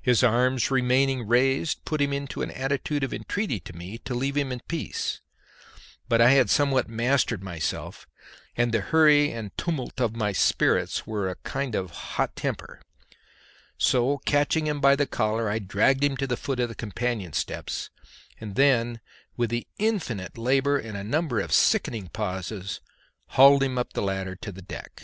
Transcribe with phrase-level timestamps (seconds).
[0.00, 4.34] His arms remaining raised put him into an attitude of entreaty to me to leave
[4.34, 5.20] him in peace;
[6.08, 8.08] but I had somewhat mastered myself,
[8.56, 12.80] and the hurry and tumult of my spirits were a kind of hot temper;
[13.76, 17.34] so catching him by the collar, I dragged him to the foot of the companion
[17.34, 17.90] steps,
[18.40, 19.00] and then
[19.36, 22.80] with infinite labour and a number of sickening pauses
[23.32, 25.02] hauled him up the ladder to the deck.